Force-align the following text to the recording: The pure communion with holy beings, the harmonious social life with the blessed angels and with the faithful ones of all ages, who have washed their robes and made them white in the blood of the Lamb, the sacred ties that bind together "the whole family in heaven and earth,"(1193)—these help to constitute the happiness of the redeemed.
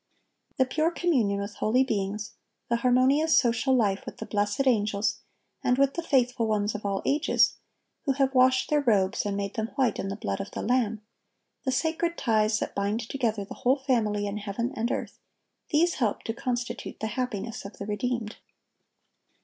The 0.57 0.65
pure 0.65 0.89
communion 0.89 1.39
with 1.39 1.57
holy 1.57 1.83
beings, 1.83 2.33
the 2.69 2.77
harmonious 2.77 3.37
social 3.37 3.75
life 3.75 4.03
with 4.03 4.17
the 4.17 4.25
blessed 4.25 4.65
angels 4.65 5.19
and 5.63 5.77
with 5.77 5.93
the 5.93 6.01
faithful 6.01 6.47
ones 6.47 6.73
of 6.73 6.87
all 6.87 7.03
ages, 7.05 7.57
who 8.05 8.13
have 8.13 8.33
washed 8.33 8.71
their 8.71 8.81
robes 8.81 9.27
and 9.27 9.37
made 9.37 9.53
them 9.53 9.67
white 9.75 9.99
in 9.99 10.07
the 10.07 10.15
blood 10.15 10.41
of 10.41 10.49
the 10.49 10.63
Lamb, 10.63 11.03
the 11.65 11.71
sacred 11.71 12.17
ties 12.17 12.57
that 12.57 12.73
bind 12.73 13.01
together 13.09 13.45
"the 13.45 13.53
whole 13.61 13.77
family 13.77 14.25
in 14.25 14.37
heaven 14.37 14.73
and 14.75 14.91
earth,"(1193)—these 14.91 15.93
help 15.93 16.23
to 16.23 16.33
constitute 16.33 16.99
the 16.99 17.05
happiness 17.05 17.63
of 17.63 17.77
the 17.77 17.85
redeemed. 17.85 18.37